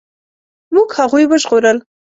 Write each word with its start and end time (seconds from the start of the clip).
موږ 0.73 0.89
هغوی 0.99 1.25
وژغورل. 1.27 1.77